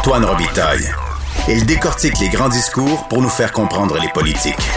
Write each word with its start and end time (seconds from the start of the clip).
Antoine 0.00 0.24
Robitaille. 0.24 0.90
Il 1.46 1.66
décortique 1.66 2.18
les 2.20 2.30
grands 2.30 2.48
discours 2.48 3.06
pour 3.08 3.20
nous 3.20 3.28
faire 3.28 3.52
comprendre 3.52 3.98
les 4.00 4.08
politiques. 4.08 4.70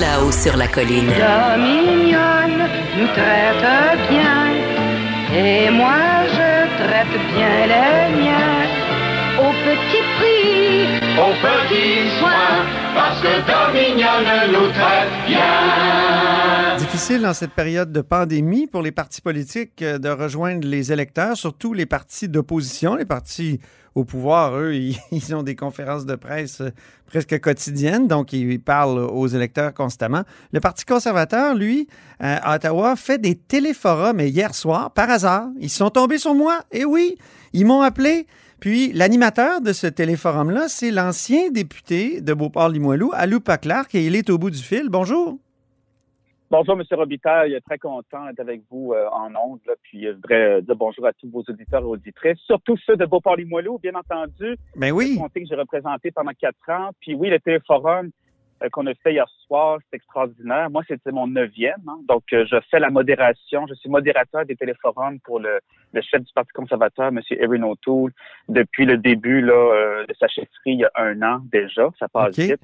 Là-haut 0.00 0.32
sur 0.32 0.56
la 0.56 0.66
colline. 0.68 1.10
La 1.18 1.58
mignonne 1.58 2.66
nous 2.96 3.08
traite 3.08 4.08
bien. 4.08 4.54
Et 5.36 5.68
moi, 5.68 6.24
je 6.32 6.82
traite 6.82 7.20
bien 7.34 7.66
les 7.66 8.22
miens. 8.22 8.64
Au 9.38 9.52
petit 9.66 10.02
prix, 10.16 10.86
au 11.18 11.32
petit 11.44 12.08
soin, 12.18 12.64
parce 12.94 13.20
que 13.20 13.34
Domignonne 13.44 14.50
nous 14.50 14.68
traite 14.72 15.12
bien. 15.26 16.55
Difficile 16.96 17.20
dans 17.20 17.34
cette 17.34 17.50
période 17.50 17.92
de 17.92 18.00
pandémie 18.00 18.66
pour 18.66 18.80
les 18.80 18.90
partis 18.90 19.20
politiques 19.20 19.82
euh, 19.82 19.98
de 19.98 20.08
rejoindre 20.08 20.66
les 20.66 20.92
électeurs, 20.92 21.36
surtout 21.36 21.74
les 21.74 21.84
partis 21.84 22.26
d'opposition, 22.26 22.96
les 22.96 23.04
partis 23.04 23.60
au 23.94 24.04
pouvoir, 24.04 24.56
eux, 24.56 24.74
ils, 25.12 25.34
ont 25.34 25.42
des 25.42 25.54
conférences 25.54 26.06
de 26.06 26.14
presse 26.14 26.62
euh, 26.62 26.70
presque 27.04 27.38
quotidiennes, 27.38 28.08
donc 28.08 28.32
ils 28.32 28.58
parlent 28.58 28.98
aux 28.98 29.26
électeurs 29.26 29.74
constamment. 29.74 30.22
Le 30.54 30.60
Parti 30.60 30.86
conservateur, 30.86 31.54
lui, 31.54 31.86
euh, 32.22 32.38
à 32.42 32.54
Ottawa, 32.54 32.96
fait 32.96 33.18
des 33.18 33.34
téléforums 33.34 34.18
et 34.18 34.28
hier 34.28 34.54
soir, 34.54 34.90
par 34.90 35.10
hasard, 35.10 35.50
ils 35.60 35.68
sont 35.68 35.90
tombés 35.90 36.16
sur 36.16 36.34
moi. 36.34 36.62
Et 36.72 36.86
oui, 36.86 37.18
ils 37.52 37.66
m'ont 37.66 37.82
appelé. 37.82 38.26
Puis 38.58 38.94
l'animateur 38.94 39.60
de 39.60 39.74
ce 39.74 39.86
téléforum-là, 39.86 40.68
c'est 40.68 40.92
l'ancien 40.92 41.50
député 41.50 42.22
de 42.22 42.32
Beauport-Limoilou, 42.32 43.10
Aloupa 43.12 43.58
Clark, 43.58 43.94
et 43.94 44.06
il 44.06 44.16
est 44.16 44.30
au 44.30 44.38
bout 44.38 44.50
du 44.50 44.62
fil. 44.62 44.88
Bonjour. 44.88 45.38
Bonjour, 46.50 46.78
M. 46.78 46.84
Robitaille. 46.92 47.58
Très 47.66 47.78
content 47.78 48.26
d'être 48.26 48.40
avec 48.40 48.62
vous 48.70 48.92
euh, 48.92 49.08
en 49.10 49.34
ondes. 49.34 49.60
puis 49.82 50.06
euh, 50.06 50.12
je 50.12 50.16
voudrais 50.16 50.58
euh, 50.58 50.60
dire 50.60 50.76
bonjour 50.76 51.06
à 51.06 51.12
tous 51.12 51.28
vos 51.28 51.42
auditeurs 51.48 51.82
et 51.82 51.84
auditrices, 51.84 52.38
surtout 52.38 52.76
ceux 52.76 52.96
de 52.96 53.04
Beauport-Limoilou, 53.04 53.78
bien 53.78 53.94
entendu. 53.94 54.56
Ben 54.76 54.92
oui. 54.92 55.18
Le 55.20 55.40
que 55.40 55.46
j'ai 55.46 55.56
représenté 55.56 56.10
pendant 56.10 56.32
quatre 56.32 56.68
ans. 56.68 56.90
Puis 57.00 57.14
oui, 57.14 57.30
le 57.30 57.40
téléforum, 57.40 58.10
euh, 58.62 58.70
qu'on 58.70 58.86
a 58.86 58.94
fait 58.94 59.12
hier 59.12 59.28
soir. 59.46 59.78
C'est 59.90 59.96
extraordinaire. 59.96 60.70
Moi, 60.70 60.82
c'était 60.88 61.12
mon 61.12 61.26
neuvième. 61.26 61.82
Hein. 61.86 61.98
Donc, 62.08 62.22
euh, 62.32 62.46
je 62.50 62.56
fais 62.70 62.80
la 62.80 62.88
modération. 62.88 63.66
Je 63.66 63.74
suis 63.74 63.90
modérateur 63.90 64.46
des 64.46 64.56
téléforums 64.56 65.20
pour 65.20 65.40
le, 65.40 65.58
chef 66.00 66.22
du 66.22 66.32
Parti 66.32 66.52
conservateur, 66.54 67.08
M. 67.08 67.20
Erin 67.30 67.62
O'Toole, 67.64 68.12
depuis 68.48 68.86
le 68.86 68.96
début 68.96 69.42
là, 69.42 69.52
euh, 69.52 70.06
de 70.06 70.14
sa 70.18 70.28
chefferie 70.28 70.72
il 70.72 70.80
y 70.80 70.84
a 70.84 70.90
un 70.96 71.20
an 71.22 71.40
déjà. 71.52 71.90
Ça 71.98 72.08
passe 72.08 72.38
vite. 72.38 72.62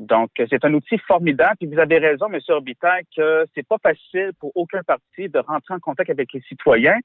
Donc, 0.00 0.30
c'est 0.36 0.64
un 0.64 0.74
outil 0.74 0.98
formidable. 0.98 1.56
Puis 1.60 1.68
vous 1.68 1.78
avez 1.78 1.98
raison, 1.98 2.26
M. 2.32 2.40
Orbitaire, 2.48 3.00
que 3.16 3.46
c'est 3.54 3.66
pas 3.66 3.76
facile 3.82 4.32
pour 4.40 4.50
aucun 4.56 4.82
parti 4.82 5.28
de 5.28 5.38
rentrer 5.38 5.74
en 5.74 5.78
contact 5.78 6.10
avec 6.10 6.32
les 6.32 6.40
citoyens. 6.42 6.98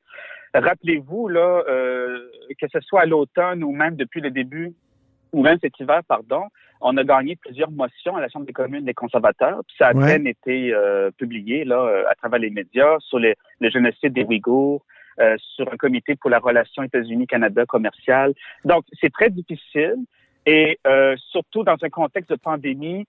Rappelez-vous 0.54 1.28
là 1.28 1.62
que 2.58 2.68
ce 2.72 2.80
soit 2.80 3.02
à 3.02 3.06
l'automne 3.06 3.64
ou 3.64 3.72
même 3.72 3.96
depuis 3.98 4.22
le 4.22 4.32
début 4.32 4.74
ou 5.36 5.44
même 5.44 5.60
cet 5.62 5.78
hiver, 5.80 6.02
pardon, 6.08 6.44
on 6.80 6.96
a 6.96 7.04
gagné 7.04 7.36
plusieurs 7.36 7.70
motions 7.70 8.16
à 8.16 8.22
la 8.22 8.30
Chambre 8.30 8.46
des 8.46 8.54
communes 8.54 8.86
des 8.86 8.94
conservateurs. 8.94 9.62
Puis 9.68 9.76
ça 9.78 9.88
a 9.88 9.94
peine 9.94 10.28
été 10.28 10.74
euh, 10.74 11.12
publié 11.18 11.66
là, 11.66 11.78
euh, 11.78 12.04
à 12.10 12.16
travers 12.16 12.40
les 12.40 12.50
médias 12.50 12.98
sur 13.00 13.20
le 13.20 13.36
génocide 13.62 14.14
des 14.14 14.24
Ouïghours, 14.24 14.86
euh, 15.20 15.36
sur 15.56 15.72
un 15.72 15.78
comité 15.78 16.16
pour 16.16 16.30
la 16.30 16.40
relation 16.40 16.84
États-Unis-Canada 16.84 17.66
commerciale. 17.66 18.34
Donc, 18.64 18.86
c'est 19.02 19.12
très 19.12 19.30
difficile. 19.30 19.98
Et 20.46 20.80
surtout 21.32 21.64
dans 21.64 21.78
un 21.82 21.90
contexte 21.90 22.30
de 22.30 22.36
pandémie, 22.36 23.06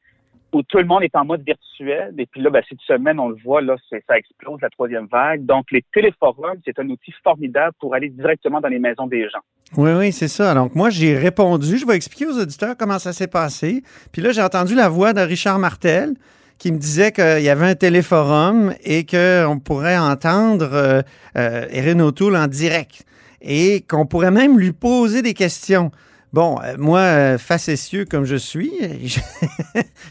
où 0.53 0.63
tout 0.63 0.79
le 0.79 0.85
monde 0.85 1.03
est 1.03 1.15
en 1.15 1.25
mode 1.25 1.43
virtuel. 1.45 2.15
Et 2.19 2.27
puis 2.27 2.41
là, 2.41 2.51
ben, 2.51 2.63
cette 2.69 2.81
semaine, 2.81 3.19
on 3.21 3.29
le 3.29 3.37
voit, 3.45 3.61
là, 3.61 3.77
ça 3.91 4.17
explose 4.17 4.61
la 4.63 4.71
troisième 4.71 5.07
vague. 5.07 5.45
Donc, 5.45 5.67
les 5.71 5.85
téléforums, 5.93 6.59
c'est 6.65 6.79
un 6.79 6.89
outil 6.89 7.13
formidable 7.23 7.73
pour 7.79 7.95
aller 7.95 8.09
directement 8.09 8.61
dans 8.61 8.69
les 8.69 8.79
maisons 8.79 9.07
des 9.07 9.29
gens. 9.29 9.41
Oui, 9.77 9.91
oui, 9.93 10.13
c'est 10.13 10.29
ça. 10.29 10.55
Donc, 10.55 10.75
moi, 10.75 10.91
j'ai 10.91 11.17
répondu. 11.17 11.77
Je 11.77 11.87
vais 11.87 11.97
expliquer 11.97 12.27
aux 12.27 12.41
auditeurs 12.41 12.77
comment 12.79 12.99
ça 12.99 13.13
s'est 13.13 13.27
passé. 13.27 13.83
Puis 14.13 14.23
là, 14.23 14.33
j'ai 14.33 14.43
entendu 14.43 14.75
la 14.75 14.89
voix 14.89 15.13
de 15.13 15.21
Richard 15.21 15.59
Martel 15.59 16.15
qui 16.59 16.73
me 16.73 16.79
disait 16.79 17.13
qu'il 17.13 17.43
y 17.43 17.51
avait 17.51 17.67
un 17.67 17.75
téléforum 17.75 18.73
et 18.83 19.05
qu'on 19.05 19.59
pourrait 19.59 19.99
entendre 19.99 20.71
euh, 20.73 21.03
euh, 21.37 21.67
Erin 21.71 22.01
O'Toole 22.01 22.37
en 22.37 22.47
direct 22.47 23.05
et 23.43 23.83
qu'on 23.83 24.07
pourrait 24.07 24.31
même 24.31 24.59
lui 24.59 24.73
poser 24.73 25.21
des 25.21 25.35
questions. 25.35 25.91
Bon, 26.37 26.59
euh, 26.63 26.75
moi, 26.77 26.99
euh, 26.99 27.39
facétieux 27.39 28.05
comme 28.05 28.27
je 28.27 28.37
suis, 28.37 28.71
je, 29.07 29.19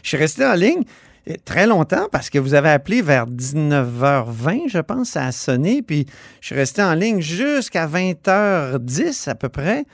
suis 0.02 0.16
resté 0.16 0.44
en 0.44 0.54
ligne 0.54 0.82
euh, 1.30 1.34
très 1.44 1.68
longtemps 1.68 2.08
parce 2.10 2.30
que 2.30 2.40
vous 2.40 2.54
avez 2.54 2.70
appelé 2.70 3.00
vers 3.00 3.28
19h20, 3.28 4.68
je 4.68 4.80
pense, 4.80 5.10
ça 5.10 5.26
a 5.26 5.30
sonné. 5.30 5.82
Puis 5.82 6.04
je 6.40 6.46
suis 6.46 6.56
resté 6.56 6.82
en 6.82 6.94
ligne 6.94 7.20
jusqu'à 7.20 7.86
20h10 7.86 9.30
à 9.30 9.36
peu 9.36 9.48
près. 9.48 9.84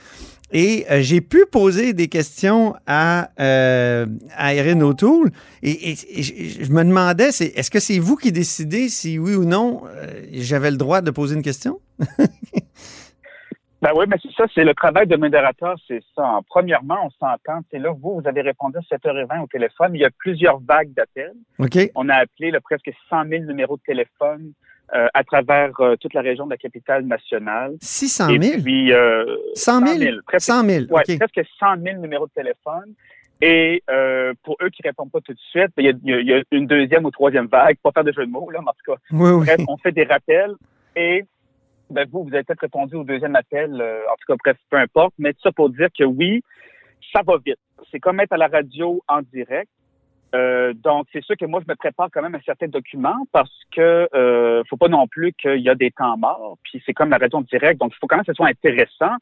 Et 0.55 0.87
j'ai 1.03 1.21
pu 1.21 1.45
poser 1.51 1.93
des 1.93 2.09
questions 2.09 2.75
à, 2.87 3.29
à 3.39 4.55
Erin 4.55 4.81
O'Toole. 4.81 5.33
Et, 5.63 5.97
je 5.97 6.71
me 6.71 6.83
demandais, 6.83 7.29
est-ce 7.29 7.71
que 7.71 7.81
c'est 7.81 7.99
vous 7.99 8.17
qui 8.17 8.33
décidez 8.33 8.89
si 8.91 9.19
oui 9.19 9.35
ou 9.35 9.45
non 9.45 9.83
j'avais 10.33 10.71
le 10.71 10.77
droit 10.79 11.03
de 11.03 11.11
poser 11.11 11.37
une 11.37 11.43
question? 11.43 11.81
Ben 13.83 13.91
oui, 13.97 14.05
mais 14.09 14.17
c'est 14.23 14.33
ça, 14.35 14.45
c'est 14.55 14.63
le 14.63 14.75
travail 14.75 15.09
de 15.09 15.17
modérateur, 15.17 15.75
c'est 15.89 16.03
ça. 16.15 16.39
Premièrement, 16.49 16.99
on 17.05 17.11
s'entend, 17.11 17.63
c'est 17.69 17.81
là, 17.81 17.91
vous, 17.91 18.21
vous 18.21 18.29
avez 18.29 18.41
répondu 18.41 18.79
à 18.79 18.97
7h20 18.97 19.43
au 19.43 19.47
téléphone. 19.49 19.91
Il 19.95 20.01
y 20.01 20.05
a 20.05 20.11
plusieurs 20.17 20.61
vagues 20.61 20.93
d'appels. 20.95 21.35
OK. 21.59 21.91
On 21.97 22.09
a 22.09 22.15
appelé 22.15 22.53
le 22.53 22.61
presque 22.61 22.93
100 23.11 23.29
000 23.29 23.45
numéros 23.45 23.77
de 23.77 23.83
téléphone 23.83 24.53
euh, 24.95 25.09
à 25.15 25.25
travers 25.25 25.73
euh, 25.81 25.97
toute 25.97 26.15
la 26.15 26.21
région 26.21 26.45
de 26.45 26.51
la 26.51 26.59
capitale 26.59 27.05
nationale. 27.05 27.75
600 27.81 28.27
000? 28.29 28.43
Et 28.43 28.63
puis, 28.63 28.93
euh, 28.93 29.25
100 29.55 29.85
000? 29.85 30.21
presque, 30.27 30.47
100 30.47 30.65
000, 30.65 30.85
ouais, 30.89 31.03
presque 31.19 31.49
100 31.59 31.83
000 31.83 32.01
numéros 32.01 32.27
de 32.27 32.33
téléphone. 32.33 32.95
Et 33.41 33.83
euh, 33.91 34.33
pour 34.45 34.57
eux 34.63 34.69
qui 34.69 34.83
répondent 34.85 35.11
pas 35.11 35.21
tout 35.21 35.33
de 35.33 35.41
suite, 35.51 35.71
ben, 35.77 35.83
il 35.83 35.87
y, 35.87 36.13
a, 36.13 36.21
il 36.21 36.29
y, 36.29 36.33
a, 36.33 36.43
une 36.53 36.69
deuxième 36.69 37.05
ou 37.05 37.11
troisième 37.11 37.47
vague, 37.47 37.77
pas 37.83 37.91
faire 37.91 38.05
de 38.05 38.13
jeu 38.13 38.25
de 38.25 38.31
mots, 38.31 38.49
là, 38.51 38.61
mais 38.63 38.69
en 38.69 38.73
tout 38.73 38.93
cas. 38.93 39.01
Oui, 39.11 39.31
oui. 39.31 39.47
Bref, 39.47 39.61
on 39.67 39.77
fait 39.79 39.91
des 39.91 40.05
rappels 40.05 40.55
et 40.95 41.25
ben 41.93 42.09
vous, 42.11 42.25
vous 42.25 42.35
avez 42.35 42.45
peut-être 42.45 42.61
répondu 42.61 42.97
au 42.97 43.05
deuxième 43.05 43.37
appel, 43.37 43.81
euh, 43.81 44.01
en 44.11 44.15
tout 44.17 44.37
cas, 44.43 44.55
peu 44.71 44.77
importe, 44.77 45.15
mais 45.19 45.33
tout 45.33 45.41
ça 45.43 45.53
pour 45.53 45.71
dire 45.71 45.89
que 45.97 46.05
oui, 46.05 46.43
ça 47.13 47.23
va 47.25 47.37
vite. 47.45 47.59
C'est 47.91 48.01
comme 48.01 48.21
être 48.21 48.33
à 48.33 48.37
la 48.37 48.49
radio 48.49 49.03
en 49.09 49.23
direct. 49.23 49.71
Euh, 50.35 50.73
donc, 50.73 51.07
c'est 51.13 51.23
sûr 51.23 51.37
que 51.37 51.45
moi, 51.45 51.61
je 51.63 51.71
me 51.71 51.77
prépare 51.77 52.09
quand 52.11 52.23
même 52.23 52.35
un 52.35 52.41
certain 52.41 52.69
document 52.69 53.27
parce 53.33 53.53
que 53.71 54.09
euh, 54.15 54.63
faut 54.69 54.79
pas 54.79 54.89
non 54.89 55.07
plus 55.07 55.33
qu'il 55.35 55.61
y 55.61 55.69
a 55.69 55.75
des 55.75 55.91
temps 55.91 56.17
morts. 56.17 56.57
Puis 56.65 56.83
c'est 56.87 56.95
comme 56.95 57.11
la 57.11 57.19
radio 57.19 57.39
en 57.39 57.43
direct, 57.43 57.79
donc 57.79 57.93
il 57.95 57.99
faut 57.99 58.07
quand 58.07 58.17
même 58.17 58.25
que 58.25 58.33
ce 58.33 58.37
soit 58.37 58.49
intéressant. 58.49 59.15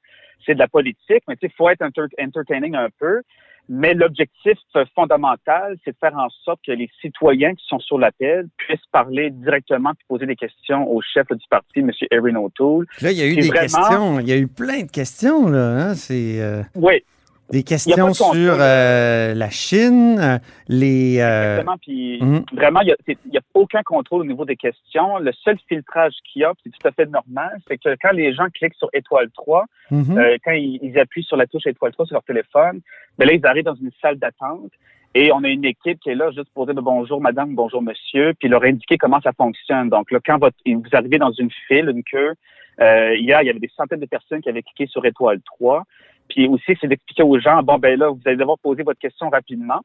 C'est 0.47 0.55
de 0.55 0.61
la 0.61 0.69
politique, 0.69 1.25
mais 1.29 1.37
il 1.43 1.51
faut 1.51 1.69
être 1.69 1.83
entertaining 1.83 2.77
un 2.77 2.89
peu. 2.99 3.23
Mais 3.69 3.95
l'objectif 3.95 4.59
fondamental, 4.95 5.77
c'est 5.85 5.93
de 5.93 5.97
faire 6.01 6.17
en 6.17 6.29
sorte 6.45 6.61
que 6.67 6.73
les 6.73 6.91
citoyens 7.01 7.55
qui 7.55 7.65
sont 7.67 7.79
sur 7.79 7.99
l'appel 7.99 8.49
puissent 8.57 8.79
parler 8.91 9.31
directement 9.31 9.91
et 9.93 10.05
poser 10.09 10.27
des 10.27 10.37
questions 10.37 10.91
au 10.91 11.01
chef 11.01 11.27
du 11.31 11.45
parti, 11.49 11.81
M. 11.81 11.91
Erin 12.11 12.37
O'Toole. 12.37 12.87
Là, 13.01 13.13
il 13.13 13.19
y 13.19 13.23
a 13.23 13.27
eu 13.27 13.37
des 13.37 13.51
questions. 13.51 14.21
Il 14.21 14.29
y 14.29 14.33
a 14.33 14.37
eu 14.37 14.49
plein 14.49 14.83
de 14.83 14.91
questions, 14.91 15.49
là. 15.49 15.91
Hein? 15.91 15.95
C'est, 15.95 16.41
euh, 16.41 16.63
Oui. 16.75 17.05
Des 17.51 17.63
questions 17.63 18.15
sur 18.15 18.57
euh, 18.61 19.35
la 19.35 19.51
Chine, 19.51 20.19
euh, 20.21 20.39
les... 20.69 21.17
Exactement, 21.17 21.77
puis 21.81 22.19
mhm. 22.23 22.45
vraiment, 22.53 22.81
il 22.81 22.95
n'y 23.27 23.37
a, 23.37 23.41
aucun 23.55 23.83
contrôle 23.83 24.23
au 24.23 24.25
niveau 24.25 24.45
des 24.45 24.57
questions. 24.57 25.19
Le 25.19 25.33
seul 25.33 25.59
filtrage 25.69 26.15
qu'il 26.31 26.43
y 26.43 26.45
a, 26.45 26.53
c'est 26.63 26.71
tout 26.71 26.89
à 26.89 26.93
fait 26.93 27.07
normal, 27.07 27.59
c'est 27.67 27.79
que 27.79 27.97
quand 28.01 28.13
les 28.13 28.33
gens 28.33 28.47
cliquent 28.55 28.75
sur 28.75 28.89
étoile 28.93 29.31
3, 29.35 29.65
mhm. 29.91 30.37
quand 30.45 30.53
ils, 30.53 30.99
appuient 30.99 31.25
sur 31.25 31.37
la 31.37 31.47
touche 31.47 31.67
étoile 31.67 31.93
3 31.93 32.07
sur 32.07 32.15
leur 32.15 32.25
téléphone, 32.25 32.81
ben 33.19 33.27
là, 33.27 33.35
ils 33.35 33.47
arrivent 33.47 33.65
dans 33.65 33.75
une 33.75 33.91
salle 34.01 34.19
d'attente 34.19 34.71
et 35.15 35.33
on 35.33 35.43
a 35.43 35.49
une 35.49 35.65
équipe 35.65 35.99
qui 36.01 36.11
est 36.11 36.15
là 36.15 36.31
juste 36.31 36.51
pour 36.55 36.67
dire 36.67 36.75
bonjour 36.77 37.21
madame, 37.21 37.55
bonjour 37.55 37.83
monsieur, 37.83 38.33
puis 38.39 38.49
leur 38.49 38.63
indiquer 38.63 38.97
comment 38.97 39.21
ça 39.21 39.33
fonctionne. 39.33 39.89
Donc 39.89 40.11
là, 40.13 40.21
quand 40.25 40.39
vous 40.39 40.91
arrivez 40.93 41.19
dans 41.19 41.33
une 41.33 41.51
file, 41.67 41.89
une 41.89 42.05
queue, 42.05 42.35
euh, 42.81 43.15
hier, 43.17 43.43
il 43.43 43.47
y 43.47 43.51
avait 43.51 43.59
des 43.59 43.71
centaines 43.77 44.01
de 44.01 44.07
personnes 44.07 44.41
qui 44.41 44.49
avaient 44.49 44.63
cliqué 44.63 44.87
sur 44.87 45.05
étoile 45.05 45.41
3. 45.59 45.83
Puis 46.31 46.49
aussi, 46.49 46.77
c'est 46.81 46.87
d'expliquer 46.87 47.23
aux 47.23 47.39
gens, 47.39 47.63
bon, 47.63 47.79
ben 47.79 47.99
là, 47.99 48.09
vous 48.09 48.21
allez 48.25 48.37
devoir 48.37 48.59
poser 48.59 48.83
votre 48.83 49.01
question 49.01 49.29
rapidement. 49.29 49.81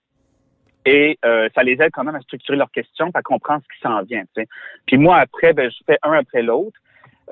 Et 0.86 1.18
euh, 1.26 1.50
ça 1.56 1.64
les 1.64 1.74
aide 1.74 1.90
quand 1.92 2.04
même 2.04 2.16
à 2.16 2.22
structurer 2.22 2.58
leurs 2.58 2.72
questions, 2.72 3.10
à 3.14 3.22
comprendre 3.24 3.64
ce 3.64 3.76
qui 3.76 3.82
s'en 3.82 4.04
vient. 4.04 4.24
Puis 4.86 4.98
moi, 4.98 5.18
après, 5.18 5.52
ben, 5.54 5.70
je 5.70 5.78
fais 5.86 5.98
un 6.04 6.14
après 6.14 6.44
l'autre. 6.44 6.80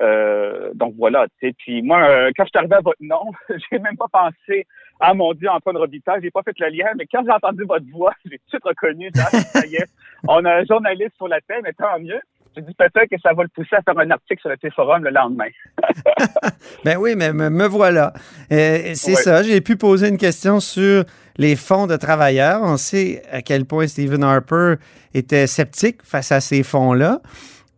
Euh, 0.00 0.70
donc 0.74 0.94
voilà, 0.98 1.26
tu 1.38 1.48
sais. 1.48 1.54
Puis 1.56 1.80
moi, 1.82 2.02
euh, 2.02 2.30
quand 2.36 2.44
je 2.44 2.48
suis 2.48 2.58
arrivé 2.58 2.74
à 2.74 2.80
votre 2.80 3.00
nom, 3.00 3.30
j'ai 3.70 3.78
même 3.78 3.96
pas 3.96 4.08
pensé 4.12 4.66
Ah 4.98 5.14
mon 5.14 5.32
Dieu, 5.34 5.48
Antoine 5.48 5.76
Robitaille, 5.76 6.20
j'ai 6.20 6.32
pas 6.32 6.42
fait 6.42 6.58
le 6.58 6.68
lien, 6.68 6.88
mais 6.98 7.06
quand 7.06 7.22
j'ai 7.24 7.30
entendu 7.30 7.62
votre 7.62 7.86
voix, 7.92 8.12
j'ai 8.24 8.40
tout 8.50 8.58
reconnu, 8.64 9.10
ça 9.14 9.66
y 9.66 9.76
est, 9.76 9.88
on 10.26 10.44
a 10.44 10.52
un 10.56 10.64
journaliste 10.64 11.14
sur 11.16 11.28
la 11.28 11.40
tête, 11.40 11.60
mais 11.62 11.72
tant 11.74 12.00
mieux. 12.00 12.20
J'ai 12.54 12.62
dit 12.62 12.74
peut-être 12.74 13.08
que 13.10 13.20
ça 13.20 13.32
va 13.32 13.42
le 13.42 13.48
pousser 13.48 13.74
à 13.74 13.82
faire 13.82 13.98
un 13.98 14.10
article 14.10 14.40
sur 14.40 14.50
le 14.50 14.56
T-Forum 14.56 15.02
le 15.02 15.10
lendemain. 15.10 15.48
ben 16.84 16.96
oui, 16.98 17.14
mais 17.16 17.32
me, 17.32 17.66
voilà. 17.66 18.12
Euh, 18.52 18.92
c'est 18.94 19.14
ça, 19.14 19.42
j'ai 19.42 19.60
pu 19.60 19.76
poser 19.76 20.08
une 20.08 20.18
question 20.18 20.60
sur 20.60 21.04
les 21.36 21.56
fonds 21.56 21.86
de 21.86 21.96
travailleurs. 21.96 22.60
On 22.62 22.76
sait 22.76 23.22
à 23.32 23.42
quel 23.42 23.64
point 23.64 23.88
Stephen 23.88 24.22
Harper 24.22 24.74
était 25.14 25.48
sceptique 25.48 25.98
face 26.04 26.30
à 26.30 26.40
ces 26.40 26.62
fonds-là. 26.62 27.20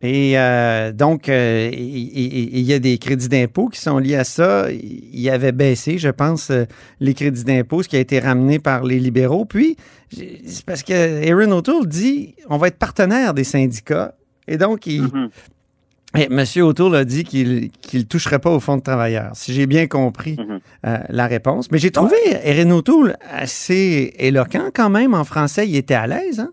Et 0.03 0.39
euh, 0.39 0.93
donc, 0.93 1.31
euh, 1.31 1.71
il 1.73 2.61
y, 2.61 2.75
a 2.75 2.79
des 2.79 2.99
crédits 2.99 3.31
d'impôt 3.31 3.69
qui 3.69 3.81
sont 3.81 3.97
liés 3.97 4.17
à 4.17 4.25
ça. 4.25 4.67
Il 4.71 5.31
avait 5.31 5.53
baissé, 5.53 5.97
je 5.97 6.11
pense, 6.11 6.53
les 7.01 7.15
crédits 7.15 7.45
d'impôt, 7.45 7.83
ce 7.83 7.89
qui 7.89 7.97
a 7.97 8.01
été 8.01 8.19
ramené 8.19 8.59
par 8.59 8.85
les 8.85 8.99
libéraux. 8.99 9.47
Puis, 9.47 9.77
c'est 10.13 10.67
parce 10.67 10.83
que 10.83 11.27
Aaron 11.33 11.51
O'Toole 11.51 11.87
dit 11.87 12.35
on 12.51 12.59
va 12.59 12.69
être 12.69 12.79
partenaire 12.79 13.33
des 13.33 13.45
syndicats. 13.45 14.15
Et 14.49 14.59
donc, 14.59 14.87
il, 14.87 15.03
mm-hmm. 15.03 16.61
M. 16.61 16.65
O'Toole 16.65 16.97
a 16.97 17.05
dit 17.05 17.25
qu'il 17.25 17.71
ne 17.95 18.03
toucherait 18.03 18.39
pas 18.39 18.51
au 18.51 18.61
fonds 18.61 18.77
de 18.77 18.83
travailleurs, 18.83 19.31
si 19.35 19.53
j'ai 19.53 19.67
bien 19.67 19.87
compris 19.87 20.37
mm-hmm. 20.37 21.07
la 21.11 21.27
réponse. 21.27 21.71
Mais 21.71 21.79
j'ai 21.79 21.91
trouvé 21.91 22.17
Aaron 22.45 22.71
O'Toole 22.71 23.17
assez 23.31 24.15
éloquent 24.19 24.71
quand 24.75 24.91
même 24.91 25.15
en 25.15 25.25
français. 25.25 25.69
Il 25.69 25.77
était 25.77 25.95
à 25.95 26.07
l'aise. 26.07 26.41
Hein? 26.41 26.51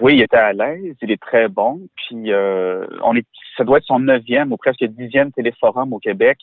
Oui, 0.00 0.16
il 0.16 0.22
était 0.22 0.36
à 0.36 0.52
l'aise, 0.52 0.94
il 1.00 1.10
est 1.10 1.20
très 1.20 1.48
bon. 1.48 1.80
Puis 1.96 2.32
euh, 2.32 2.86
on 3.04 3.14
est, 3.14 3.26
ça 3.56 3.64
doit 3.64 3.78
être 3.78 3.84
son 3.84 4.00
neuvième 4.00 4.52
ou 4.52 4.56
presque 4.56 4.84
dixième 4.84 5.32
téléforum 5.32 5.92
au 5.92 5.98
Québec. 5.98 6.38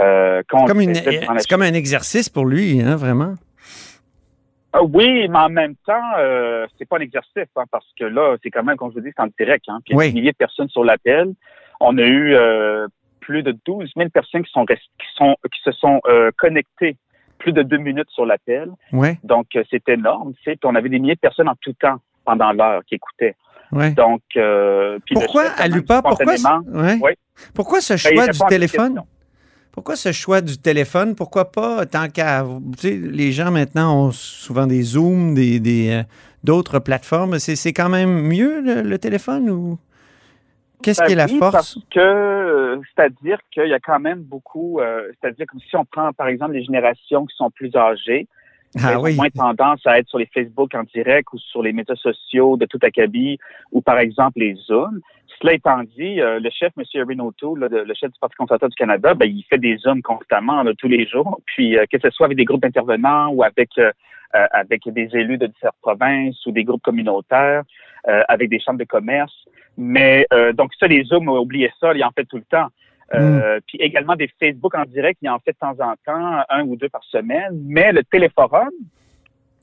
Euh, 0.00 0.42
c'est 0.50 1.48
comme, 1.48 1.62
un 1.62 1.74
exercice 1.74 2.28
pour 2.28 2.46
lui, 2.46 2.80
hein, 2.80 2.96
vraiment. 2.96 3.34
Ah 4.76 4.82
oui, 4.82 5.28
mais 5.28 5.38
en 5.38 5.50
même 5.50 5.76
temps, 5.86 6.02
euh, 6.18 6.66
c'est 6.76 6.88
pas 6.88 6.96
un 6.96 7.00
exercice, 7.00 7.46
hein, 7.54 7.62
parce 7.70 7.86
que 7.96 8.04
là, 8.04 8.36
c'est 8.42 8.50
quand 8.50 8.64
même, 8.64 8.76
comme 8.76 8.90
je 8.90 8.94
vous 8.96 9.04
dis, 9.04 9.12
c'est 9.16 9.22
en 9.22 9.28
direct. 9.38 9.64
Hein, 9.68 9.78
puis 9.84 9.94
il 9.94 9.98
y 9.98 10.02
a 10.02 10.06
des 10.08 10.12
milliers 10.12 10.32
de 10.32 10.36
personnes 10.36 10.68
sur 10.68 10.82
l'appel. 10.82 11.32
On 11.78 11.96
a 11.96 12.02
eu 12.02 12.34
euh, 12.34 12.88
plus 13.20 13.44
de 13.44 13.56
12 13.64 13.92
000 13.96 14.08
personnes 14.10 14.42
qui 14.42 14.50
sont 14.50 14.66
qui 14.66 15.06
sont 15.14 15.36
qui 15.44 15.60
se 15.62 15.70
sont 15.70 16.00
euh, 16.08 16.32
connectées 16.36 16.96
plus 17.38 17.52
de 17.52 17.62
deux 17.62 17.76
minutes 17.76 18.10
sur 18.10 18.26
l'appel. 18.26 18.68
Ouais. 18.92 19.16
Donc 19.22 19.46
c'est 19.70 19.88
énorme. 19.88 20.32
Puis 20.44 20.58
on 20.64 20.74
avait 20.74 20.88
des 20.88 20.98
milliers 20.98 21.14
de 21.14 21.20
personnes 21.20 21.48
en 21.48 21.54
tout 21.60 21.72
temps 21.74 22.00
pendant 22.24 22.50
l'heure 22.52 22.82
qui 22.84 22.96
écoutait. 22.96 23.36
Donc, 23.96 24.22
euh, 24.36 24.98
pourquoi 25.12 25.44
à 25.58 25.68
l'UPA, 25.68 26.02
pourquoi, 26.02 26.34
pourquoi 27.54 27.80
ce 27.80 27.94
ben, 27.94 27.98
choix 27.98 28.28
du 28.28 28.38
téléphone? 28.48 29.02
Pourquoi 29.74 29.96
ce 29.96 30.12
choix 30.12 30.40
du 30.40 30.56
téléphone? 30.56 31.16
Pourquoi 31.16 31.50
pas, 31.50 31.84
tant 31.84 32.08
qu'à. 32.08 32.46
Tu 32.78 32.88
sais, 32.88 32.96
les 32.96 33.32
gens 33.32 33.50
maintenant 33.50 34.06
ont 34.06 34.12
souvent 34.12 34.68
des 34.68 34.82
Zooms, 34.82 35.34
des, 35.34 35.58
des 35.58 35.90
euh, 35.90 36.02
d'autres 36.44 36.78
plateformes. 36.78 37.40
C'est, 37.40 37.72
quand 37.72 37.88
même 37.88 38.22
mieux 38.22 38.60
le, 38.60 38.98
téléphone 38.98 39.50
ou 39.50 39.76
qu'est-ce 40.80 41.00
ben 41.00 41.06
qui 41.06 41.12
est 41.14 41.16
la 41.16 41.26
force? 41.26 41.52
Parce 41.52 41.78
que, 41.90 41.98
euh, 41.98 42.76
c'est-à-dire 42.94 43.38
qu'il 43.50 43.66
y 43.66 43.74
a 43.74 43.80
quand 43.80 43.98
même 43.98 44.22
beaucoup. 44.22 44.80
c'est-à-dire 45.20 45.46
que 45.46 45.58
si 45.58 45.74
on 45.74 45.84
prend, 45.84 46.12
par 46.12 46.28
exemple, 46.28 46.52
les 46.52 46.62
générations 46.62 47.26
qui 47.26 47.34
sont 47.34 47.50
plus 47.50 47.74
âgées, 47.74 48.28
ah, 48.82 49.00
oui. 49.00 49.14
moins 49.14 49.30
tendance 49.30 49.80
à 49.86 49.98
être 49.98 50.08
sur 50.08 50.18
les 50.18 50.26
Facebook 50.26 50.74
en 50.74 50.82
direct 50.82 51.28
ou 51.32 51.38
sur 51.38 51.62
les 51.62 51.72
médias 51.72 51.94
sociaux 51.96 52.56
de 52.56 52.66
tout 52.66 52.78
acabit 52.82 53.38
ou 53.72 53.80
par 53.80 53.98
exemple 53.98 54.40
les 54.40 54.54
Zooms. 54.54 55.00
Cela 55.40 55.54
étant 55.54 55.82
dit, 55.82 56.20
euh, 56.20 56.38
le 56.38 56.50
chef, 56.50 56.72
M. 56.78 56.84
Erin 56.94 57.30
le, 57.56 57.94
chef 57.94 58.12
du 58.12 58.18
Parti 58.20 58.36
conservateur 58.36 58.68
du 58.68 58.76
Canada, 58.76 59.14
ben, 59.14 59.26
il 59.26 59.44
fait 59.44 59.58
des 59.58 59.76
Zooms 59.78 60.02
constamment 60.02 60.64
tous 60.78 60.88
les 60.88 61.06
jours. 61.06 61.40
Puis 61.46 61.76
euh, 61.76 61.84
que 61.90 61.98
ce 62.00 62.10
soit 62.10 62.26
avec 62.26 62.38
des 62.38 62.44
groupes 62.44 62.62
d'intervenants 62.62 63.28
ou 63.30 63.42
avec 63.42 63.70
euh, 63.78 63.90
avec 64.32 64.82
des 64.88 65.08
élus 65.12 65.38
de 65.38 65.46
différentes 65.46 65.76
provinces 65.80 66.44
ou 66.46 66.50
des 66.50 66.64
groupes 66.64 66.82
communautaires, 66.82 67.62
avec 68.04 68.50
des 68.50 68.58
chambres 68.58 68.80
de 68.80 68.84
commerce. 68.84 69.32
Mais 69.78 70.26
donc 70.54 70.72
ça, 70.80 70.88
les 70.88 71.04
Zooms, 71.04 71.28
oubliez 71.28 71.70
ça, 71.78 71.92
il 71.94 72.02
en 72.02 72.10
fait 72.10 72.24
tout 72.24 72.38
le 72.38 72.42
temps. 72.42 72.66
Euh, 73.12 73.58
mm. 73.58 73.60
Puis 73.66 73.78
également 73.78 74.16
des 74.16 74.30
Facebook 74.40 74.74
en 74.74 74.84
direct, 74.84 75.18
il 75.22 75.28
en 75.28 75.38
fait 75.38 75.52
de 75.52 75.58
temps 75.58 75.76
en 75.80 75.94
temps, 76.04 76.44
un 76.48 76.62
ou 76.62 76.76
deux 76.76 76.88
par 76.88 77.04
semaine. 77.04 77.60
Mais 77.66 77.92
le 77.92 78.02
téléforum, 78.04 78.70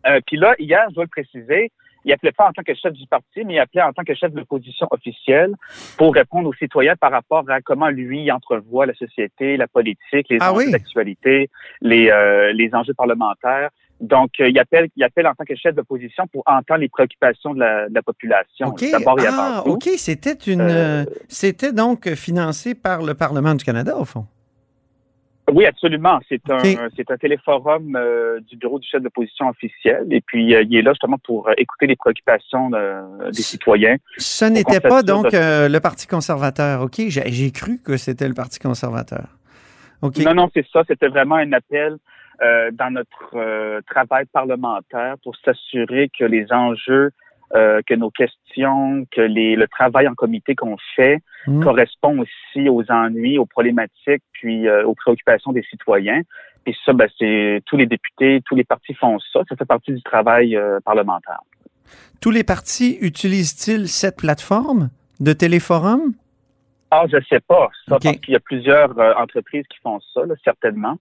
euh, 0.08 0.20
puis 0.26 0.38
là, 0.38 0.56
hier, 0.60 0.86
je 0.90 0.96
dois 0.96 1.06
le 1.06 1.10
préciser, 1.10 1.72
il 2.04 2.12
appelait 2.14 2.32
pas 2.32 2.48
en 2.48 2.52
tant 2.52 2.64
que 2.64 2.74
chef 2.74 2.94
du 2.94 3.06
parti, 3.06 3.44
mais 3.46 3.56
il 3.56 3.60
appelait 3.60 3.84
en 3.84 3.94
tant 3.94 4.04
que 4.04 4.16
chef 4.16 4.32
de 4.32 4.40
l'opposition 4.40 4.88
officielle 4.90 5.54
pour 5.98 6.14
répondre 6.14 6.50
aux 6.50 6.54
citoyens 6.54 6.96
par 6.96 7.12
rapport 7.12 7.48
à 7.50 7.62
comment 7.62 7.90
lui 7.90 8.32
entrevoit 8.32 8.88
la 8.88 8.96
société, 8.96 9.58
la 9.58 9.68
politique, 9.68 10.28
les 10.30 10.38
ah 10.40 10.54
enjeux 10.54 10.72
d'actualité, 10.72 11.50
les, 11.82 12.10
euh, 12.10 12.54
les 12.54 12.74
enjeux 12.74 12.96
parlementaires. 12.96 13.70
Donc, 14.02 14.32
euh, 14.40 14.50
il, 14.50 14.58
appelle, 14.58 14.90
il 14.96 15.04
appelle 15.04 15.28
en 15.28 15.36
tant 15.36 15.46
que 15.46 15.56
chef 15.56 15.76
d'opposition 15.76 16.26
pour 16.28 16.42
entendre 16.48 16.80
les 16.80 16.90
préoccupations 16.90 17.54
de 17.54 17.60
la, 17.60 18.02
population. 18.02 18.74
D'abord 18.92 19.20
et 19.20 19.28
ah, 19.30 19.62
OK, 19.66 19.90
c'était 19.98 20.34
une, 20.34 20.62
euh, 20.62 21.06
c'était 21.28 21.72
donc 21.72 22.10
financé 22.16 22.74
par 22.74 23.04
le 23.04 23.14
Parlement 23.14 23.54
du 23.54 23.64
Canada, 23.64 23.96
au 23.96 24.06
fond. 24.06 24.26
Oui, 25.52 25.66
absolument. 25.66 26.20
C'est 26.30 26.42
un, 26.50 26.90
c'est 26.96 27.12
un 27.12 27.18
téléforum 27.18 27.96
euh, 27.96 28.40
du 28.50 28.56
bureau 28.56 28.80
du 28.80 28.88
chef 28.88 29.04
d'opposition 29.04 29.50
officiel. 29.50 30.08
Et 30.10 30.22
puis, 30.22 30.46
il 30.46 30.76
est 30.76 30.82
là 30.82 30.94
justement 30.94 31.18
pour 31.24 31.50
écouter 31.58 31.86
les 31.86 31.96
préoccupations 31.96 32.72
des 32.72 33.42
citoyens. 33.42 33.98
Ce 34.18 34.46
n'était 34.46 34.80
pas 34.80 35.04
donc 35.04 35.28
le 35.32 35.80
Parti 35.80 36.08
conservateur. 36.08 36.82
OK, 36.82 37.02
j'ai, 37.08 37.52
cru 37.52 37.80
que 37.80 37.98
c'était 37.98 38.28
le 38.28 38.34
Parti 38.34 38.60
conservateur. 38.60 39.28
OK. 40.02 40.18
Non, 40.20 40.34
non, 40.34 40.50
c'est 40.56 40.66
ça. 40.74 40.84
C'était 40.88 41.10
vraiment 41.10 41.36
un 41.36 41.52
appel 41.54 41.98
euh, 42.42 42.72
dans 42.72 42.90
notre 42.90 43.36
euh, 43.36 43.82
travail 43.88 44.26
parlementaire 44.26 45.16
pour 45.24 45.36
s'assurer 45.46 46.10
que 46.18 46.26
les 46.26 46.52
enjeux, 46.52 47.12
euh, 47.54 47.82
que 47.86 47.94
nos 47.94 48.10
questions, 48.10 49.06
que 49.12 49.22
les, 49.22 49.56
le 49.56 49.68
travail 49.68 50.08
en 50.08 50.16
comité 50.16 50.56
qu'on 50.56 50.76
fait 50.96 51.20
mmh. 51.46 51.64
correspond 51.64 52.18
aussi 52.18 52.68
aux 52.68 52.84
ennuis, 52.90 53.38
aux 53.38 53.46
problématiques, 53.46 54.24
puis 54.34 54.68
aux 54.70 54.96
préoccupations 54.96 55.52
des 55.52 55.62
citoyens. 55.70 56.22
Et 56.66 56.74
ça, 56.84 56.94
ben, 56.94 57.08
c'est 57.20 57.62
tous 57.68 57.78
les 57.78 57.86
députés, 57.86 58.42
tous 58.44 58.56
les 58.56 58.64
partis 58.64 58.96
font 58.96 59.20
ça. 59.20 59.42
Ça 59.48 59.56
fait 59.56 59.66
partie 59.66 59.94
du 59.94 60.02
travail 60.02 60.60
parlementaire. 60.84 61.42
Tous 62.22 62.32
les 62.32 62.44
partis 62.44 62.98
utilisent-ils 63.02 63.88
cette 63.88 64.18
plateforme 64.18 64.90
de 65.20 65.34
téléforum? 65.34 66.14
Ah, 66.90 67.06
je 67.12 67.18
sais 67.30 67.40
pas. 67.40 67.70
Ça, 67.88 68.00
parce 68.00 68.18
qu'il 68.18 68.34
y 68.34 68.36
a 68.36 68.40
plusieurs 68.40 68.98
entreprises 69.18 69.66
qui 69.70 69.78
font 69.84 70.00
ça, 70.14 70.22
certainement. 70.44 70.98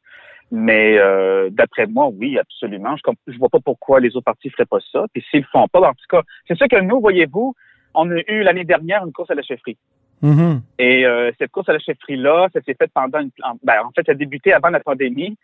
Mais 0.50 0.98
euh, 0.98 1.48
d'après 1.50 1.86
moi, 1.86 2.08
oui, 2.08 2.38
absolument. 2.38 2.96
Je 2.96 3.32
ne 3.32 3.38
vois 3.38 3.48
pas 3.48 3.60
pourquoi 3.60 4.00
les 4.00 4.16
autres 4.16 4.24
partis 4.24 4.48
ne 4.48 4.52
feraient 4.52 4.66
pas 4.66 4.80
ça. 4.92 5.06
Puis 5.12 5.24
s'ils 5.30 5.40
le 5.40 5.46
font 5.52 5.68
pas, 5.68 5.80
en 5.80 5.92
tout 5.92 6.06
cas, 6.08 6.22
c'est 6.48 6.56
sûr 6.56 6.66
que 6.68 6.80
nous, 6.80 7.00
voyez-vous, 7.00 7.54
on 7.94 8.10
a 8.10 8.20
eu 8.26 8.42
l'année 8.42 8.64
dernière 8.64 9.04
une 9.04 9.12
course 9.12 9.30
à 9.30 9.34
la 9.34 9.42
chefferie. 9.42 9.78
Mm-hmm. 10.22 10.60
Et 10.78 11.06
euh, 11.06 11.30
cette 11.38 11.52
course 11.52 11.68
à 11.68 11.72
la 11.72 11.78
chefferie-là, 11.78 12.48
ça 12.52 12.60
s'est 12.62 12.74
fait 12.74 12.90
pendant 12.92 13.20
une... 13.20 13.30
Ben, 13.62 13.82
en 13.84 13.90
fait, 13.92 14.04
ça 14.04 14.12
a 14.12 14.14
débuté 14.14 14.52
avant 14.52 14.70
la 14.70 14.80
pandémie. 14.80 15.36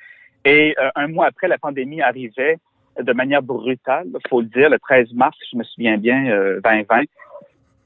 Et 0.44 0.74
euh, 0.78 0.90
un 0.96 1.08
mois 1.08 1.26
après, 1.26 1.48
la 1.48 1.58
pandémie 1.58 2.02
arrivait 2.02 2.58
de 3.00 3.12
manière 3.12 3.42
brutale, 3.42 4.06
faut 4.28 4.40
le 4.40 4.46
dire, 4.46 4.70
le 4.70 4.78
13 4.78 5.12
mars, 5.12 5.36
je 5.52 5.58
me 5.58 5.64
souviens 5.64 5.98
bien, 5.98 6.24
2020. 6.64 7.02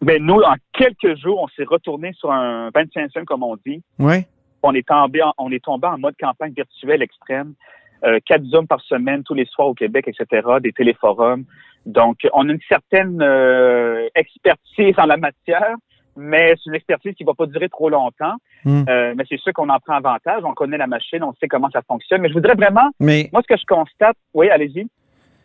Mais 0.03 0.19
nous, 0.21 0.41
en 0.41 0.55
quelques 0.73 1.17
jours, 1.17 1.41
on 1.43 1.49
s'est 1.49 1.65
retourné 1.65 2.13
sur 2.13 2.31
un 2.31 2.71
25 2.73 3.25
comme 3.27 3.43
on 3.43 3.57
dit. 3.57 3.83
Oui 3.99 4.25
on 4.63 4.75
est 4.75 4.87
tombé 4.87 5.23
en, 5.23 5.33
on 5.39 5.51
est 5.51 5.65
tombé 5.65 5.87
en 5.87 5.99
mode 5.99 6.15
campagne 6.21 6.53
virtuelle 6.53 7.03
extrême. 7.03 7.55
Euh, 8.03 8.19
quatre 8.25 8.45
zooms 8.45 8.67
par 8.67 8.81
semaine, 8.81 9.23
tous 9.25 9.35
les 9.35 9.45
soirs 9.45 9.69
au 9.69 9.75
Québec, 9.75 10.09
etc., 10.09 10.47
des 10.63 10.73
téléforums. 10.73 11.45
Donc, 11.85 12.19
on 12.33 12.49
a 12.49 12.53
une 12.53 12.61
certaine 12.67 13.21
euh, 13.21 14.09
expertise 14.15 14.95
en 14.97 15.05
la 15.05 15.19
matière, 15.19 15.77
mais 16.17 16.55
c'est 16.57 16.71
une 16.71 16.77
expertise 16.77 17.15
qui 17.15 17.25
va 17.25 17.35
pas 17.35 17.47
durer 17.47 17.69
trop 17.69 17.91
longtemps. 17.91 18.35
Hmm. 18.65 18.85
Euh, 18.89 19.13
mais 19.17 19.25
c'est 19.29 19.39
sûr 19.39 19.53
qu'on 19.53 19.69
en 19.69 19.79
prend 19.81 19.95
avantage. 19.95 20.43
On 20.45 20.55
connaît 20.55 20.79
la 20.79 20.87
machine, 20.87 21.23
on 21.23 21.35
sait 21.41 21.49
comment 21.49 21.71
ça 21.71 21.83
fonctionne. 21.83 22.23
Mais 22.23 22.29
je 22.29 22.35
voudrais 22.35 22.55
vraiment, 22.55 22.89
mais... 23.01 23.29
moi, 23.33 23.43
ce 23.43 23.55
que 23.55 23.61
je 23.61 23.67
constate, 23.67 24.17
oui, 24.33 24.49
allez-y. 24.49 24.89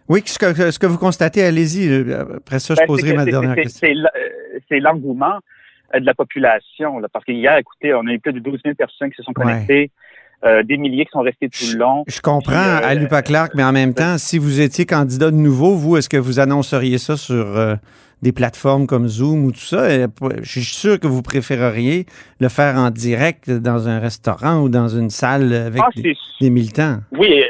Oui, 0.07 0.21
ce 0.25 0.39
que, 0.39 0.71
ce 0.71 0.79
que 0.79 0.85
vous 0.85 0.97
constatez, 0.97 1.43
allez-y. 1.43 2.13
Après 2.13 2.59
ça, 2.59 2.73
je 2.75 2.79
ben, 2.79 2.87
poserai 2.87 3.13
ma 3.13 3.25
dernière 3.25 3.55
question. 3.55 3.89
C'est 4.69 4.79
l'engouement. 4.79 5.39
Euh, 5.95 5.99
de 5.99 6.05
la 6.05 6.13
population. 6.13 6.99
Là, 6.99 7.07
parce 7.11 7.25
qu'hier, 7.25 7.57
écoutez, 7.57 7.93
on 7.93 8.05
a 8.07 8.11
eu 8.11 8.19
plus 8.19 8.33
de 8.33 8.39
12 8.39 8.59
000 8.63 8.75
personnes 8.75 9.09
qui 9.09 9.17
se 9.17 9.23
sont 9.23 9.33
connectées. 9.33 9.91
Euh, 10.43 10.63
des 10.63 10.77
milliers 10.77 11.05
qui 11.05 11.11
sont 11.11 11.21
restés 11.21 11.49
tout 11.49 11.65
le 11.73 11.79
long. 11.79 12.03
Je 12.07 12.21
comprends, 12.21 12.53
à 12.53 12.91
euh, 12.91 12.93
Lupa 12.93 13.21
Clark, 13.21 13.53
mais 13.55 13.63
en 13.63 13.71
même 13.71 13.93
temps, 13.93 14.17
si 14.17 14.37
vous 14.37 14.61
étiez 14.61 14.85
candidat 14.85 15.31
de 15.31 15.35
nouveau, 15.35 15.75
vous, 15.75 15.97
est-ce 15.97 16.09
que 16.09 16.17
vous 16.17 16.39
annonceriez 16.39 16.97
ça 16.97 17.17
sur 17.17 17.77
des 18.21 18.31
plateformes 18.31 18.85
comme 18.85 19.07
Zoom 19.07 19.45
ou 19.45 19.51
tout 19.51 19.59
ça? 19.59 19.87
je 19.89 20.43
suis 20.43 20.61
sûr 20.61 20.99
que 20.99 21.07
vous 21.07 21.23
préféreriez 21.23 22.05
le 22.39 22.49
faire 22.49 22.75
en 22.75 22.91
direct 22.91 23.49
dans 23.49 23.87
un 23.87 23.99
restaurant 23.99 24.59
ou 24.59 24.69
dans 24.69 24.89
une 24.89 25.09
salle 25.09 25.51
avec 25.53 25.81
ah, 25.83 25.89
des, 26.41 26.49
militants. 26.49 26.97
Oui, 27.13 27.41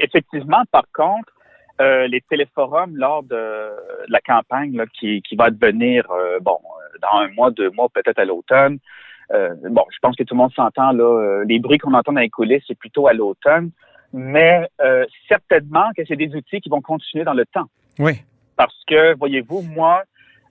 effectivement. 0.00 0.62
Par 0.72 0.86
contre, 0.92 1.30
les 1.78 2.22
téléforums 2.28 2.96
lors 2.96 3.22
de, 3.22 3.36
la 4.08 4.20
campagne 4.20 4.82
qui, 4.98 5.22
qui, 5.22 5.36
va 5.36 5.50
devenir, 5.50 6.08
bon, 6.40 6.58
dans 7.00 7.18
un 7.18 7.28
mois, 7.28 7.50
deux 7.50 7.70
mois, 7.70 7.88
peut-être 7.88 8.18
à 8.18 8.24
l'automne. 8.24 8.78
Euh, 9.32 9.54
bon, 9.70 9.84
je 9.92 9.98
pense 10.02 10.16
que 10.16 10.24
tout 10.24 10.34
le 10.34 10.38
monde 10.38 10.52
s'entend 10.54 10.92
là. 10.92 11.04
Euh, 11.04 11.44
les 11.44 11.58
bruits 11.58 11.78
qu'on 11.78 11.94
entend 11.94 12.12
dans 12.12 12.20
les 12.20 12.30
coulisses, 12.30 12.64
c'est 12.66 12.78
plutôt 12.78 13.06
à 13.06 13.12
l'automne, 13.12 13.70
mais 14.12 14.68
euh, 14.80 15.06
certainement 15.28 15.90
que 15.96 16.02
c'est 16.06 16.16
des 16.16 16.34
outils 16.34 16.60
qui 16.60 16.68
vont 16.68 16.80
continuer 16.80 17.24
dans 17.24 17.34
le 17.34 17.46
temps. 17.46 17.66
Oui. 17.98 18.22
Parce 18.56 18.76
que, 18.86 19.16
voyez-vous, 19.16 19.62
moi, 19.62 20.02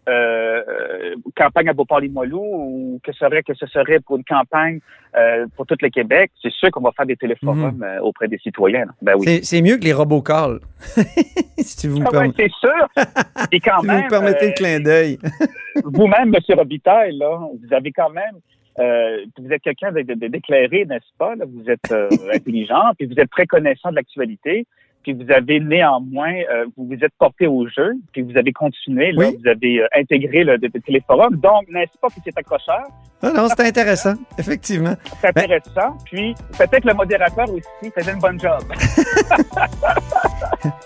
euh, 0.07 1.15
campagne 1.35 1.69
à 1.69 1.73
Beauport-Limoilou 1.73 2.39
ou 2.41 2.99
que 3.03 3.11
serait 3.13 3.43
que 3.43 3.53
ce 3.53 3.65
serait 3.67 3.99
pour 3.99 4.17
une 4.17 4.23
campagne 4.23 4.79
euh, 5.17 5.45
pour 5.55 5.65
tout 5.65 5.75
le 5.81 5.89
Québec, 5.89 6.31
c'est 6.41 6.51
sûr 6.51 6.71
qu'on 6.71 6.81
va 6.81 6.91
faire 6.91 7.05
des 7.05 7.15
téléforums 7.17 7.77
Mhm. 7.77 7.83
euh, 7.83 7.99
auprès 8.01 8.27
des 8.27 8.37
citoyens. 8.39 8.85
Ben 9.01 9.15
oui. 9.17 9.41
C'est- 9.43 9.61
mieux 9.61 9.77
que 9.77 9.83
les 9.83 9.93
robocalls. 9.93 10.59
si 11.57 11.87
vous 11.87 11.99
me, 11.99 12.05
Ah 12.13 12.19
ouais, 12.19 12.31
c'est 12.37 12.51
sûr. 12.51 12.87
Et 13.51 13.59
quand 13.59 13.79
si 13.81 13.87
vous 13.87 13.91
même, 13.93 14.05
me 14.05 14.09
permettez 14.09 14.45
le 14.47 14.51
euh, 14.51 14.55
clin 14.55 14.79
d'œil. 14.79 15.17
vous-même, 15.83 16.33
M. 16.33 16.55
Robitaille, 16.57 17.17
là, 17.17 17.37
vous 17.39 17.73
avez 17.73 17.91
quand 17.91 18.09
même, 18.09 18.35
euh, 18.79 19.25
vous 19.37 19.51
êtes 19.51 19.61
quelqu'un 19.61 19.91
d'éclairé, 19.91 20.85
n'est-ce 20.85 21.11
pas? 21.17 21.35
là? 21.35 21.45
Vous 21.47 21.69
êtes 21.69 21.91
euh, 21.91 22.07
intelligent, 22.33 22.91
puis 22.97 23.07
vous 23.07 23.19
êtes 23.19 23.29
très 23.29 23.45
connaissant 23.45 23.89
de 23.91 23.95
l'actualité, 23.95 24.65
puis 25.03 25.13
vous 25.13 25.31
avez 25.31 25.59
néanmoins, 25.59 26.33
euh, 26.51 26.65
vous 26.77 26.87
vous 26.87 27.03
êtes 27.03 27.13
porté 27.17 27.47
au 27.47 27.67
jeu, 27.67 27.93
puis 28.11 28.21
vous 28.21 28.37
avez 28.37 28.51
continué, 28.51 29.11
là, 29.11 29.27
Oui. 29.27 29.37
vous 29.41 29.49
avez 29.49 29.81
euh, 29.81 29.87
intégré 29.95 30.43
le, 30.43 30.57
le 30.57 30.69
téléforum. 30.81 31.35
Donc, 31.37 31.67
n'est-ce 31.69 31.97
pas 32.01 32.09
que 32.09 32.15
c'est 32.23 32.37
accrocheur? 32.37 32.83
Ah 33.21 33.31
non, 33.35 33.47
c'est 33.49 33.65
intéressant, 33.67 34.13
effectivement. 34.37 34.93
C'est 35.21 35.33
Ben- 35.33 35.43
intéressant. 35.45 35.97
Puis, 36.05 36.33
peut-être 36.57 36.85
le 36.85 36.93
modérateur 36.93 37.45
aussi 37.53 37.91
faisait 37.97 38.13
une 38.13 38.19
bonne 38.19 38.39
job. 38.39 38.61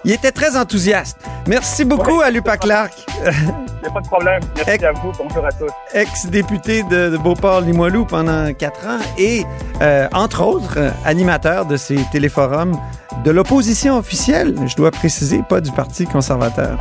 Il 0.05 0.11
était 0.11 0.31
très 0.31 0.57
enthousiaste. 0.57 1.17
Merci 1.47 1.85
beaucoup 1.85 2.21
à 2.21 2.29
Lupa 2.29 2.57
Clark, 2.57 2.93
Il 3.07 3.23
n'y 3.81 3.87
a 3.87 3.91
pas 3.91 4.01
de 4.01 4.07
problème. 4.07 4.41
Merci 4.55 4.71
Ec- 4.71 4.83
à 4.83 4.91
vous. 4.91 5.11
Bonjour 5.17 5.45
à 5.45 5.51
tous. 5.51 5.71
ex-député 5.93 6.83
de, 6.83 7.09
de 7.11 7.17
Beauport-Limoilou 7.17 8.05
pendant 8.05 8.53
quatre 8.53 8.85
ans 8.87 8.99
et, 9.17 9.43
euh, 9.81 10.07
entre 10.13 10.43
autres, 10.45 10.77
euh, 10.77 10.89
animateur 11.05 11.65
de 11.65 11.77
ces 11.77 11.97
téléforums 12.11 12.77
de 13.23 13.31
l'opposition 13.31 13.97
officielle, 13.97 14.55
je 14.67 14.75
dois 14.75 14.91
préciser, 14.91 15.41
pas 15.47 15.61
du 15.61 15.71
Parti 15.71 16.05
conservateur. 16.05 16.77